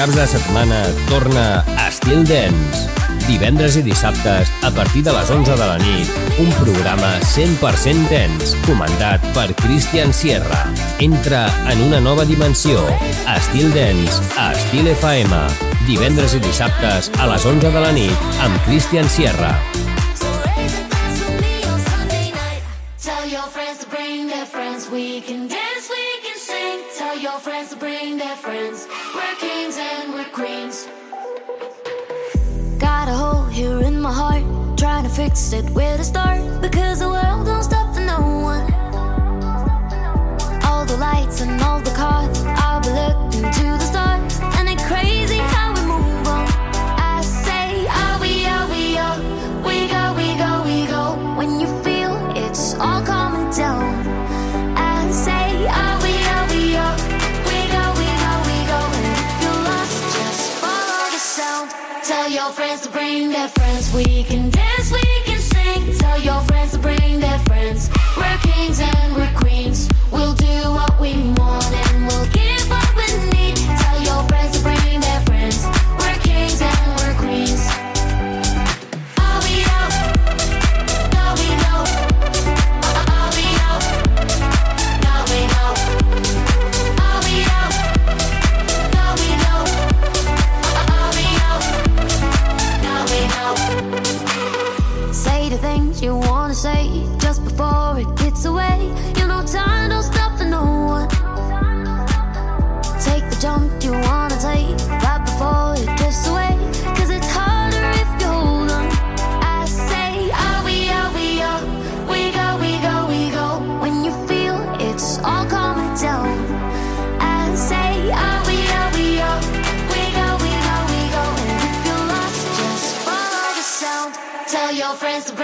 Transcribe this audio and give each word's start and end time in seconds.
caps 0.00 0.16
de 0.16 0.26
setmana 0.26 0.78
torna 1.10 1.62
Estil 1.86 2.22
Dance. 2.24 2.86
Divendres 3.26 3.74
i 3.76 3.82
dissabtes, 3.84 4.48
a 4.64 4.70
partir 4.72 5.02
de 5.04 5.12
les 5.12 5.28
11 5.28 5.58
de 5.60 5.66
la 5.68 5.76
nit, 5.76 6.08
un 6.40 6.48
programa 6.56 7.10
100% 7.20 8.08
dance, 8.08 8.56
comandat 8.64 9.20
per 9.36 9.50
Christian 9.60 10.14
Sierra. 10.16 10.62
Entra 11.04 11.42
en 11.68 11.82
una 11.84 12.00
nova 12.00 12.24
dimensió. 12.24 12.80
Estil 13.36 13.68
Dance, 13.76 14.24
a 14.40 14.54
Estil 14.56 14.88
FM. 14.88 15.36
Divendres 15.84 16.32
i 16.32 16.40
dissabtes, 16.48 17.12
a 17.20 17.28
les 17.34 17.44
11 17.44 17.68
de 17.68 17.82
la 17.84 17.92
nit, 17.92 18.28
amb 18.40 18.56
Christian 18.64 19.04
Sierra. 19.04 19.52
Tell 23.04 23.28
your 23.28 23.44
friends 23.52 23.84
to 23.84 23.90
bring 23.92 24.32
their 24.32 24.46
friends, 24.46 24.88
we 24.88 25.20
can 25.20 25.48
dance. 25.48 25.69
your 27.20 27.38
friends 27.38 27.68
to 27.68 27.76
bring 27.76 28.16
their 28.16 28.36
friends. 28.36 28.88
We're 29.14 29.34
kings 29.34 29.76
and 29.78 30.14
we're 30.14 30.24
queens. 30.32 30.88
Got 32.78 33.08
a 33.08 33.12
hole 33.12 33.44
here 33.44 33.80
in 33.82 34.00
my 34.00 34.10
heart, 34.10 34.42
trying 34.78 35.04
to 35.04 35.10
fix 35.10 35.52
it 35.52 35.68
where 35.70 35.98
to 35.98 36.04
start. 36.04 36.62
Because 36.62 37.00
the 37.00 37.08
world 37.08 37.44
don't 37.44 37.62
stop 37.62 37.94
for 37.94 38.00
no 38.00 38.20
one. 38.52 38.72
All 40.64 40.86
the 40.86 40.96
lights 40.96 41.42
and 41.42 41.60
all 41.60 41.80
the 41.80 41.90
cars, 41.90 42.42
I'll 42.46 42.80
be 42.80 42.89
bring 62.92 63.30
their 63.30 63.48
friends, 63.48 63.92
we 63.94 64.24
can 64.24 64.39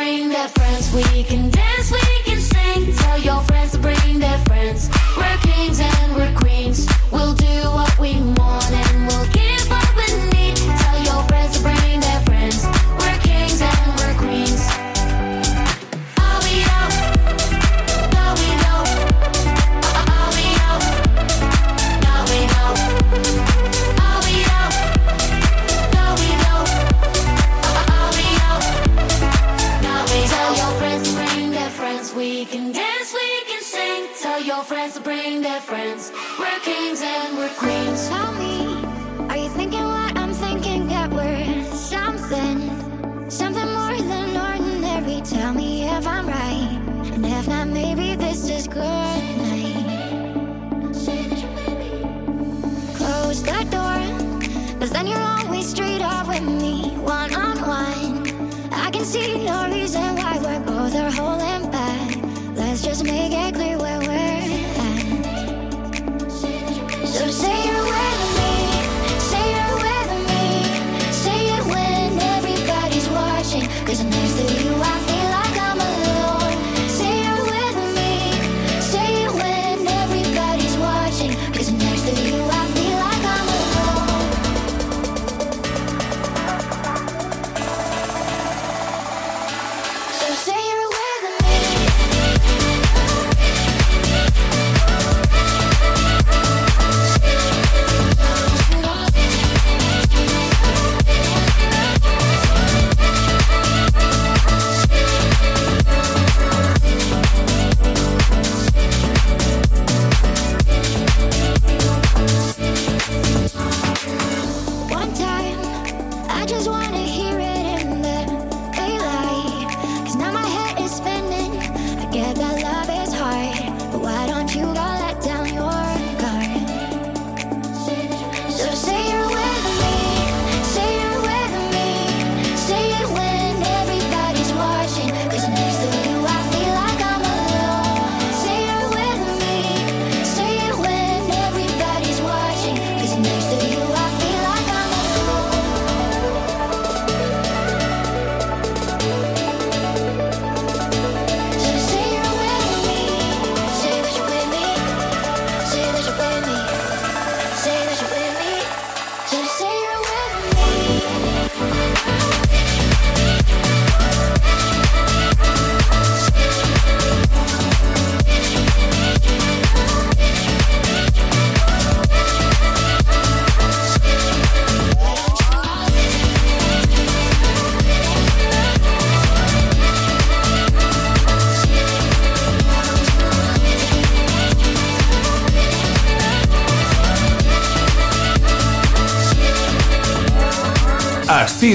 bring 0.07 0.29
their 0.29 0.47
friends, 0.49 0.95
we 0.95 1.25
can 1.25 1.46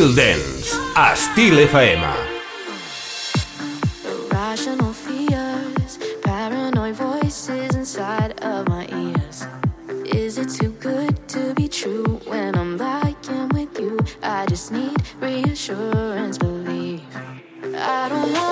Still 0.02 0.16
Dance, 0.16 0.74
Estil 0.96 1.68
FM. 1.68 2.02
Fears, 4.94 6.00
paranoid 6.24 6.96
voices 6.96 7.76
inside 7.76 8.32
of 8.44 8.68
my 8.68 8.88
ears. 8.88 9.46
Is 10.08 10.40
it 10.40 10.50
too 10.50 10.72
good 10.80 11.16
to 11.30 11.54
be 11.54 11.68
true 11.68 12.20
when 12.26 12.56
I'm 12.56 12.78
lying 12.78 13.50
with 13.50 13.80
you? 13.80 14.00
I 14.24 14.48
just 14.48 14.72
need 14.72 14.98
reassurance, 15.20 16.40
believe. 16.40 17.06
I 17.64 18.10
don't 18.10 18.34
want 18.34 18.51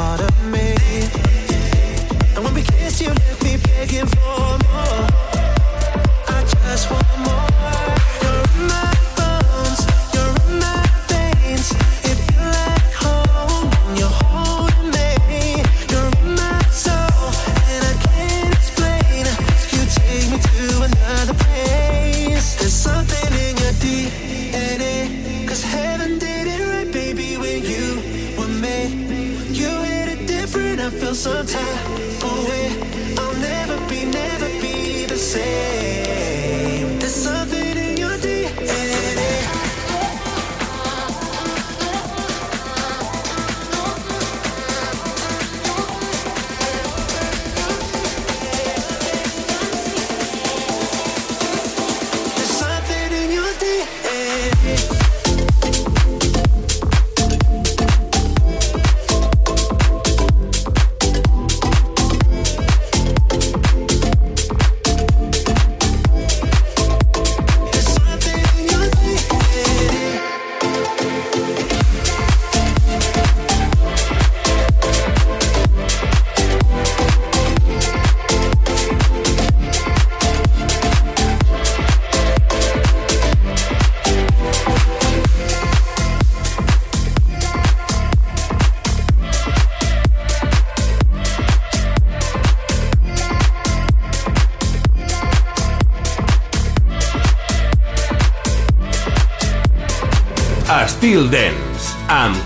part 0.00 0.20
of 0.20 0.34
me. 0.46 0.66
And 2.34 2.40
when 2.44 2.54
we 2.54 2.62
kiss, 2.62 3.02
you 3.02 3.08
left 3.08 3.42
me 3.44 3.52
begging 3.66 4.06
for 4.06 4.46
more. 4.64 5.02
I 6.34 6.38
just 6.54 6.84
want 6.90 7.10
more. 7.24 7.48
You're 8.22 8.68
my 8.70 8.89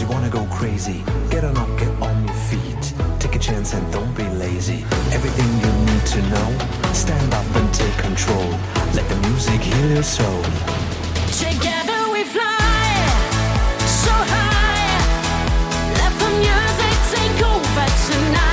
You 0.00 0.08
wanna 0.08 0.30
go 0.30 0.44
crazy. 0.46 1.04
Get 1.30 1.44
on 1.44 1.56
up, 1.56 1.68
get 1.78 1.88
on 2.02 2.24
your 2.24 2.34
feet. 2.50 2.84
Take 3.20 3.36
a 3.36 3.38
chance 3.38 3.72
and 3.72 3.84
don't 3.92 4.12
be 4.16 4.24
lazy. 4.44 4.84
Everything 5.12 5.48
you 5.62 5.72
need 5.86 6.04
to 6.14 6.20
know. 6.32 6.48
Stand 6.92 7.32
up 7.32 7.56
and 7.56 7.72
take 7.72 7.96
control. 7.98 8.48
Let 8.94 9.08
the 9.08 9.16
music 9.28 9.60
heal 9.60 9.90
your 9.90 10.02
soul. 10.02 10.42
Together 11.44 12.00
we 12.12 12.24
fly, 12.24 12.94
so 14.04 14.14
high. 14.34 14.98
Let 16.00 16.12
the 16.22 16.30
music 16.44 16.96
take 17.14 17.38
over 17.46 17.86
tonight. 18.08 18.51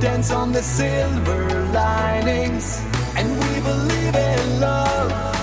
dance 0.00 0.30
on 0.30 0.52
the 0.52 0.62
silver 0.62 1.48
linings, 1.72 2.82
and 3.16 3.28
we 3.30 3.60
believe 3.60 4.14
in 4.14 4.60
love. 4.60 5.35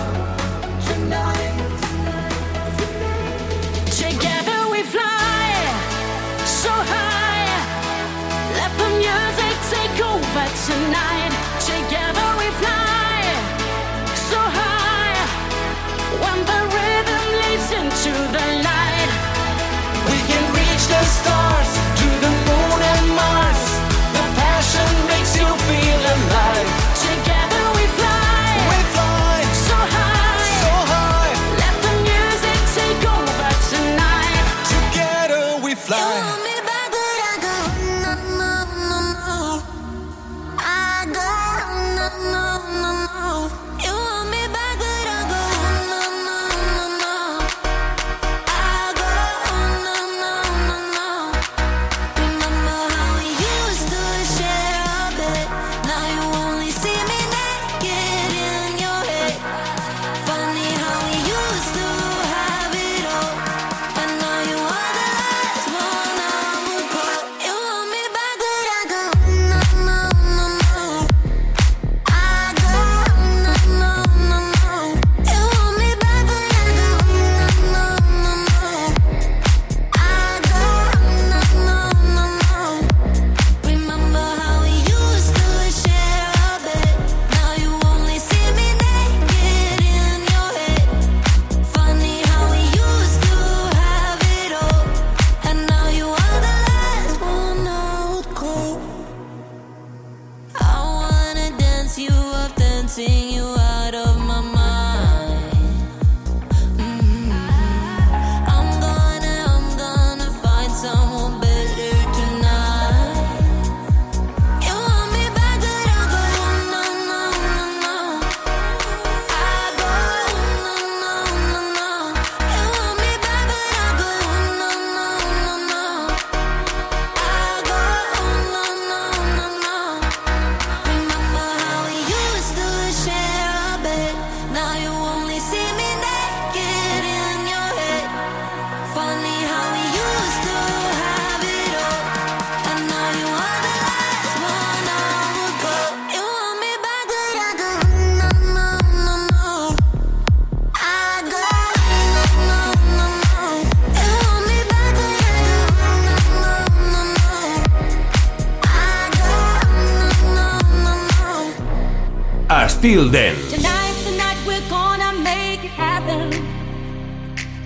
feel 162.84 163.08
then. 163.08 163.34
Tonight, 163.50 163.96
tonight 164.04 164.38
we're 164.46 164.70
gonna 164.70 165.14
make 165.24 165.64
it 165.64 165.72
happen. 165.72 166.30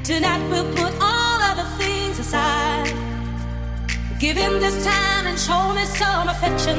Tonight 0.04 0.44
we'll 0.48 0.72
put 0.76 0.94
all 1.02 1.40
other 1.50 1.68
things 1.80 2.20
aside. 2.20 2.94
Give 4.20 4.38
him 4.38 4.60
this 4.60 4.78
time 4.86 5.26
and 5.26 5.38
show 5.40 5.74
me 5.74 5.86
some 5.86 6.30
affection. 6.30 6.78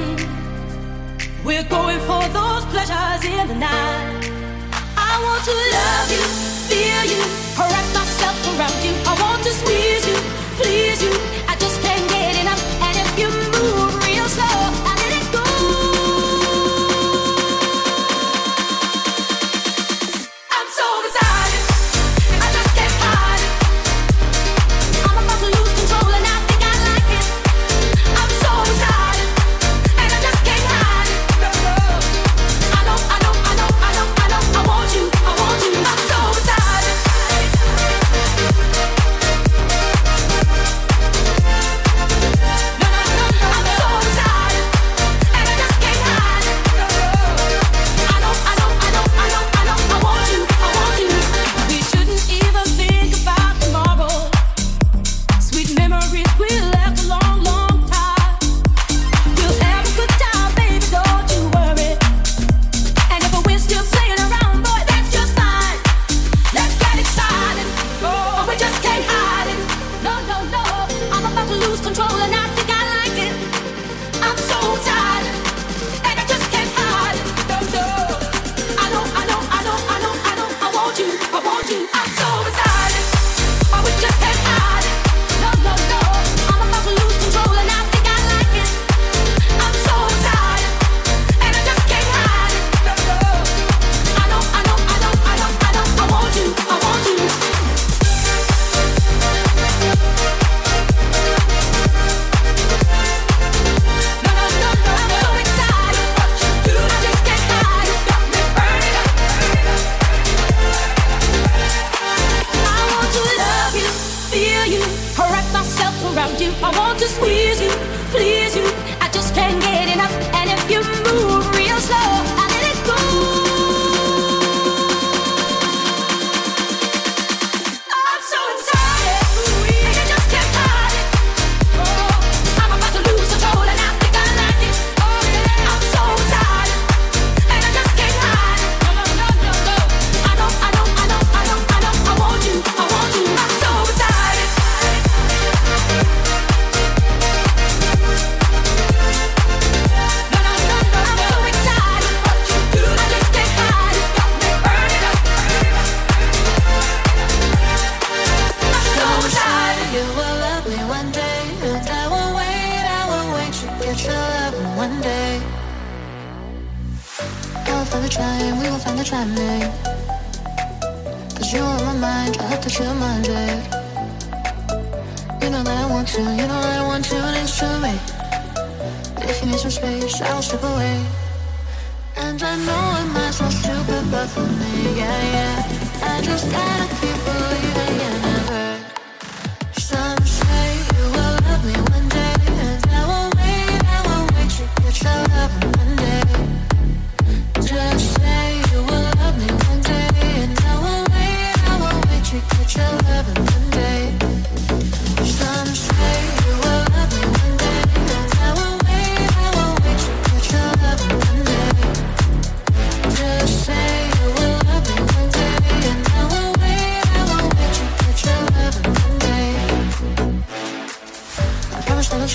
We're 1.45 1.69
going 1.79 1.99
for 2.11 2.23
those 2.39 2.65
pleasures 2.73 3.25
in 3.25 3.49
the 3.49 3.59
night. 3.59 4.23
I 5.11 5.15
want 5.25 5.43
to 5.51 5.55
love 5.77 6.09
you, 6.15 6.23
feel 6.71 7.05
you, 7.13 7.21
wrap 7.59 7.89
myself 7.99 8.39
around 8.51 8.79
you. 8.87 8.95
I 9.11 9.15
want 9.25 9.43
to 9.47 9.53
squeeze 9.61 10.05
you, 10.11 10.17
please 10.61 11.03
you. 11.03 11.38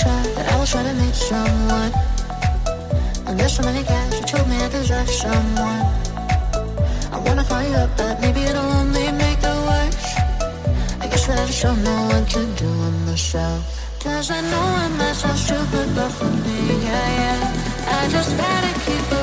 but 0.02 0.46
I 0.52 0.60
was 0.60 0.72
trying 0.72 0.88
to 0.88 0.94
meet 1.04 1.14
someone. 1.14 1.92
I 3.28 3.34
met 3.36 3.48
so 3.50 3.62
many 3.62 3.84
guys 3.84 4.14
who 4.14 4.26
told 4.26 4.50
me 4.50 4.56
I 4.58 4.68
deserve 4.70 5.08
someone. 5.08 5.86
I 7.14 7.18
wanna 7.24 7.44
call 7.44 7.62
you 7.62 7.76
up, 7.76 7.96
but 7.96 8.20
maybe 8.20 8.42
it'll 8.42 8.72
only 8.82 9.12
make 9.12 9.38
it 9.38 9.60
worse. 9.70 10.06
I 11.00 11.08
guess 11.10 11.28
that 11.28 11.38
I 11.38 11.46
just 11.46 11.62
don't 11.62 11.84
know 11.84 12.02
what 12.10 12.28
to 12.30 12.42
do 12.62 12.70
with 12.82 13.06
myself. 13.06 13.62
Cause 14.00 14.32
I 14.32 14.42
know 14.42 14.66
I'm 14.82 14.98
myself 14.98 15.38
stupid, 15.38 15.88
but 15.96 16.10
for 16.10 16.32
me, 16.46 16.60
yeah, 16.86 17.10
yeah. 17.20 18.00
I 18.02 18.10
just 18.10 18.36
gotta 18.36 18.74
keep 18.86 19.23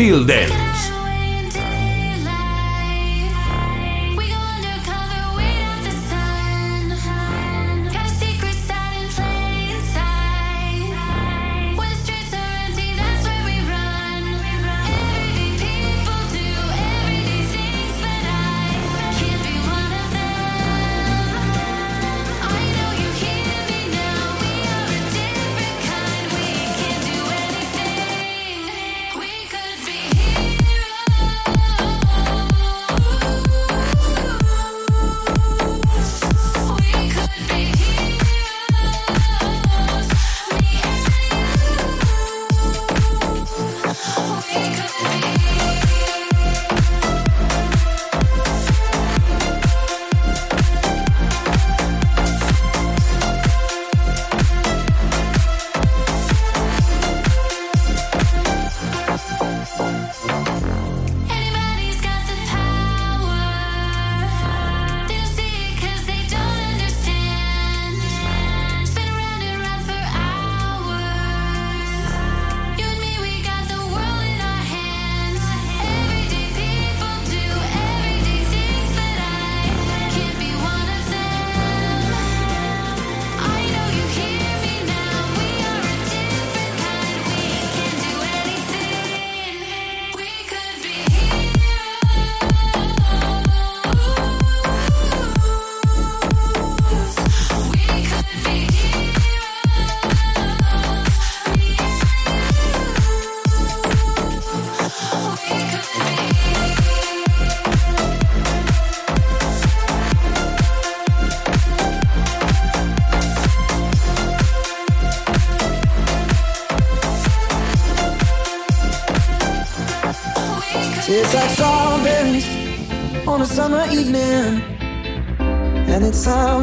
Feel 0.00 0.24
them. 0.24 0.59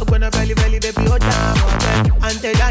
I'm 0.00 0.06
gonna 0.06 0.30
belly, 0.30 0.54
belly, 0.54 0.78
baby, 0.80 1.06
oh 1.08 1.18
damn, 1.18 1.56
oh. 1.58 1.78
Yeah. 2.42 2.61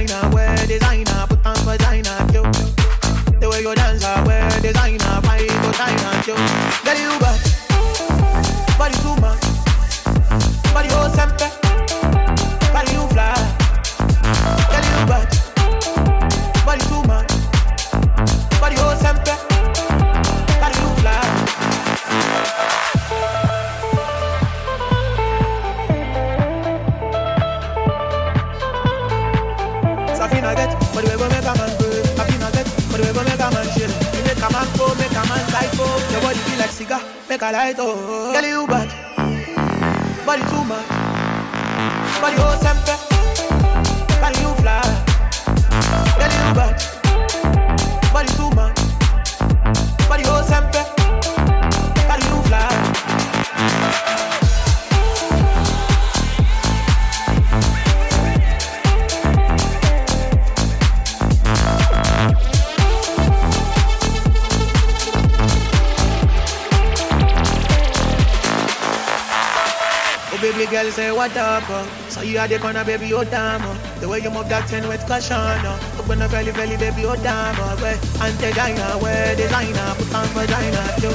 Oh. 72.22 72.24
You 72.24 72.40
are 72.40 72.48
the 72.48 72.60
corner 72.60 72.84
baby 72.86 73.14
oh 73.14 73.24
damn 73.24 73.62
oh. 73.64 73.76
The 74.00 74.08
way 74.08 74.20
you 74.20 74.30
move 74.30 74.48
that 74.50 74.68
ten 74.68 74.88
with 74.88 75.06
caution 75.08 75.36
oh. 75.38 75.98
Up 76.00 76.10
on 76.10 76.20
the 76.20 76.28
belly 76.30 76.52
belly 76.52 76.78
baby 76.78 77.06
oh 77.06 77.16
damn 77.16 77.56
oh. 77.60 77.76
Where 77.82 77.98
anti-diner, 78.22 78.98
where 79.02 79.36
designer 79.36 79.96
Put 79.98 80.14
on 80.16 80.28
vagina 80.38 80.84
yo. 81.02 81.10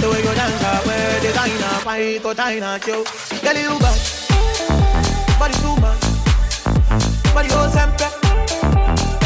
The 0.00 0.06
way 0.10 0.20
you 0.22 0.34
dance 0.34 0.62
oh. 0.64 0.82
Where 0.86 1.20
designer, 1.20 1.74
fight 1.84 2.20
for 2.20 2.34
China 2.34 2.78
yo. 2.86 3.04
Girl 3.40 3.56
you 3.56 3.78
got 3.80 3.98
Body 5.38 5.54
too 5.58 5.76
much 5.80 6.00
Body 7.34 7.48
oh 7.52 7.66
sempe 7.72 8.06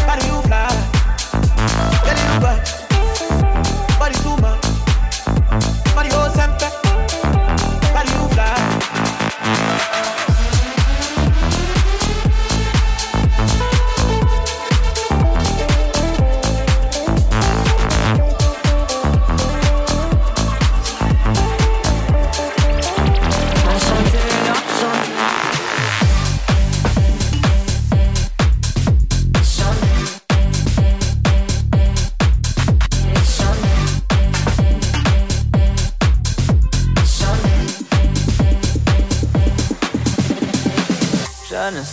Body 0.06 0.24
you 0.26 0.38
fly 0.46 0.70
Girl 2.06 2.20
you 2.22 2.40
got 2.40 2.62
Body 3.98 4.16
too 4.24 4.36
much 4.40 4.64
Body 5.94 6.10
oh 6.12 6.30
sempe 6.32 6.68
Body 7.92 8.10
you 8.14 8.24
fly 8.34 8.54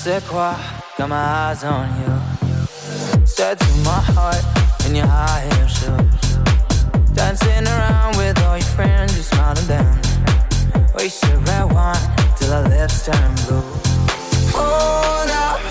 Sais 0.04 0.22
quoi, 0.28 0.54
got 0.97 1.08
my 1.08 1.16
eyes 1.16 1.64
on 1.64 1.88
you. 2.01 3.26
Straight 3.26 3.58
to 3.58 3.74
my 3.86 4.01
heart 4.12 4.43
in 4.86 4.95
your 4.95 5.08
high 5.08 5.47
heel 5.47 5.68
shoes. 5.68 6.36
Dancing 7.14 7.66
around 7.66 8.18
with 8.18 8.38
all 8.43 8.58
your 8.58 8.68
friends, 8.76 9.16
you 9.16 9.24
them. 9.66 9.97
We 10.97 11.08
should 11.08 11.47
red 11.47 11.72
wine 11.72 11.95
till 12.36 12.51
our 12.51 12.68
lips 12.68 13.06
turn 13.06 13.34
blue. 13.47 13.64
Oh, 14.54 15.24
Hold 15.24 15.32
up, 15.32 15.62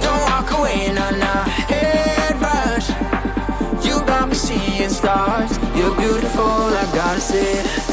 don't 0.00 0.22
walk 0.30 0.50
away, 0.58 0.86
no, 0.94 1.10
no. 1.10 1.34
Head 1.68 2.40
rush, 2.40 2.88
you 3.84 4.00
got 4.06 4.30
me 4.30 4.34
seeing 4.34 4.88
stars. 4.88 5.58
You're 5.76 5.94
beautiful, 5.94 6.42
I 6.42 6.90
gotta 6.94 7.20
it. 7.36 7.85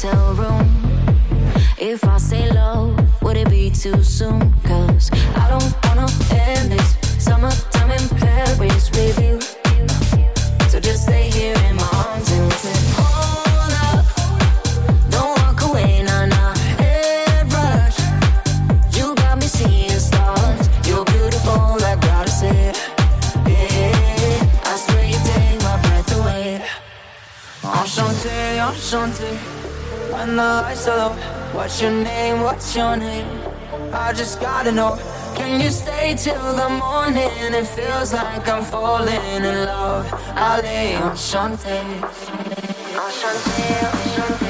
Hotel 0.00 0.34
room, 0.34 0.66
if 1.78 2.02
I 2.04 2.16
say 2.16 2.50
low, 2.50 2.96
would 3.20 3.36
it 3.36 3.50
be 3.50 3.70
too 3.70 4.02
soon? 4.02 4.54
Cause 4.64 5.10
I 5.12 5.46
don't 5.50 5.74
wanna 5.84 6.08
end 6.32 6.72
this 6.72 6.96
summertime 7.22 7.90
in 7.90 8.08
Paris 8.16 8.90
with 8.92 9.20
you. 9.20 9.38
So 10.70 10.80
just 10.80 11.02
stay 11.02 11.28
here 11.30 11.54
in 11.68 11.76
my 11.76 11.88
arms 12.06 12.32
and 12.32 12.52
say, 12.54 12.78
Hold 12.96 13.74
up, 13.88 14.06
don't 15.10 15.36
walk 15.40 15.60
away, 15.68 16.02
nah 16.02 16.24
nah. 16.24 16.54
Head 16.80 17.52
rush, 17.52 17.98
you 18.96 19.14
got 19.16 19.36
me 19.36 19.46
seeing 19.46 20.00
stars. 20.00 20.68
You're 20.88 21.04
beautiful, 21.04 21.76
I 21.84 21.96
gotta 22.00 22.30
say. 22.30 22.72
Yeah, 23.46 24.62
I 24.64 24.76
swear 24.76 25.04
you 25.04 25.20
take 25.28 25.62
my 25.62 25.76
breath 25.82 26.18
away. 26.18 26.62
Enchanté, 27.62 28.60
enchanté. 28.60 29.49
When 30.20 30.36
the 30.36 30.42
lights 30.42 30.86
are 30.86 30.98
low, 30.98 31.14
what's 31.54 31.80
your 31.80 31.92
name? 31.92 32.42
What's 32.42 32.76
your 32.76 32.94
name? 32.94 33.26
I 33.90 34.12
just 34.12 34.38
gotta 34.38 34.70
know. 34.70 34.98
Can 35.34 35.58
you 35.62 35.70
stay 35.70 36.14
till 36.14 36.54
the 36.56 36.68
morning? 36.68 37.30
It 37.54 37.66
feels 37.66 38.12
like 38.12 38.46
I'm 38.46 38.62
falling 38.62 39.24
in 39.34 39.44
love. 39.64 40.04
Ale, 40.36 41.00
enchanté. 41.08 41.80
Enchanté, 43.00 43.64
enchanté. 43.96 44.10
Enchanté, 44.12 44.49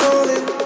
Calling, 0.00 0.59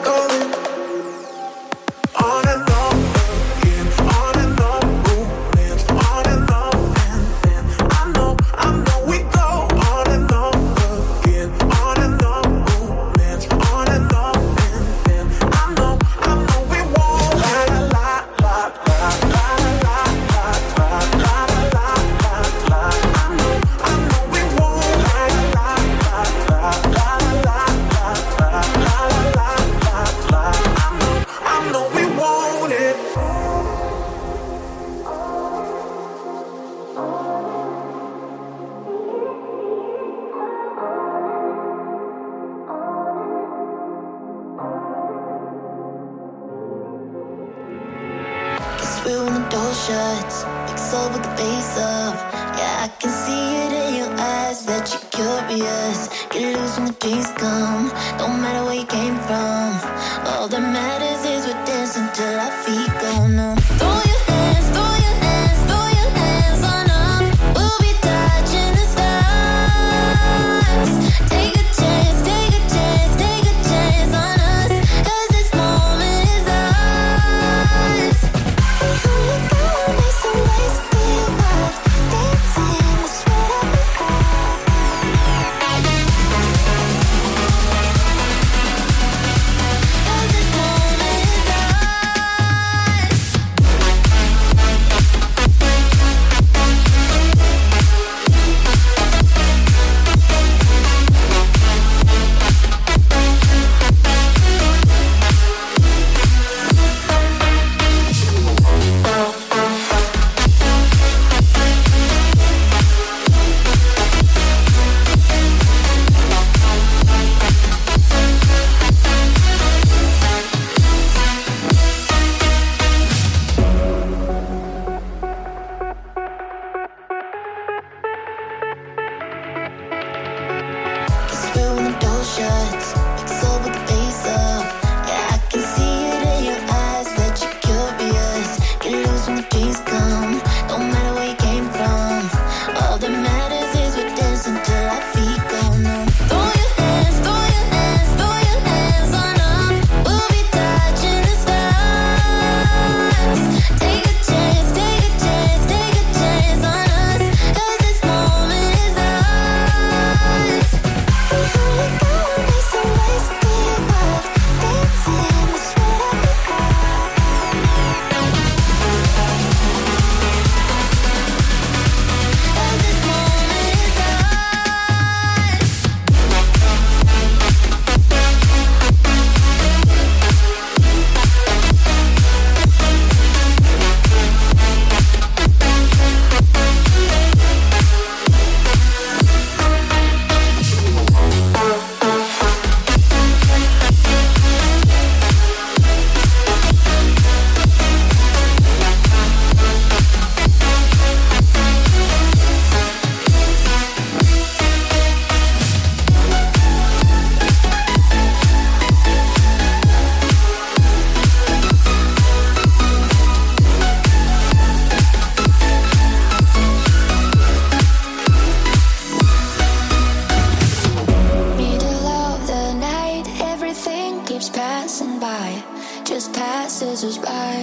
passes 226.44 227.02
us 227.04 227.18
by. 227.18 227.56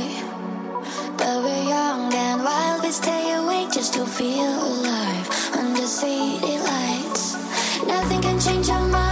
But 1.20 1.36
we're 1.44 1.66
young 1.76 2.12
and 2.26 2.44
wild, 2.48 2.82
we 2.84 2.92
stay 2.92 3.26
awake 3.42 3.70
just 3.72 3.94
to 3.94 4.04
feel 4.06 4.54
alive 4.70 5.28
under 5.60 5.86
city 6.00 6.56
lights. 6.70 7.24
Nothing 7.94 8.22
can 8.22 8.40
change 8.40 8.70
our 8.70 8.88
mind. 8.88 9.11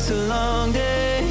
It's 0.00 0.10
a 0.10 0.28
long 0.28 0.70
day. 0.70 1.26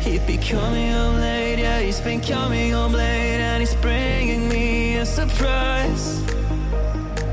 He'd 0.00 0.26
be 0.26 0.38
coming 0.38 0.90
home 0.90 1.16
late, 1.16 1.58
yeah, 1.58 1.80
he's 1.80 2.00
been 2.00 2.22
coming 2.22 2.72
home 2.72 2.94
late, 2.94 3.42
and 3.42 3.60
he's 3.60 3.74
bringing 3.74 4.48
me 4.48 4.96
a 4.96 5.04
surprise. 5.04 6.22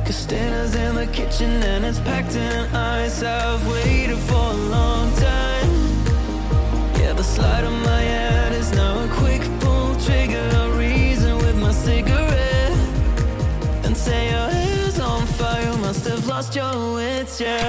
Cause 0.06 0.26
dinner's 0.26 0.76
in 0.76 0.96
the 0.96 1.08
kitchen 1.08 1.64
and 1.64 1.86
it's 1.86 2.02
packed 2.02 2.36
in 2.36 2.76
ice. 2.76 3.24
I've 3.24 3.66
waited 3.66 4.18
for 4.18 4.36
a 4.36 4.60
long 4.76 5.10
time. 5.16 5.72
Yeah, 7.00 7.14
the 7.14 7.24
slide 7.24 7.64
of 7.64 7.72
my 7.72 8.02
head 8.02 8.52
is 8.52 8.74
now 8.74 9.06
a 9.06 9.08
quick 9.22 9.44
pull 9.62 9.96
trigger. 10.02 10.46
I 10.54 10.68
reason 10.78 11.38
with 11.38 11.56
my 11.56 11.72
cigarette 11.72 12.78
and 13.86 13.96
say 13.96 14.32
your 14.32 14.50
hair's 14.50 15.00
on 15.00 15.26
fire. 15.26 15.78
Must 15.78 16.06
have 16.10 16.28
lost 16.28 16.58
your 16.58 16.96
wits, 16.96 17.40
yeah. 17.40 17.69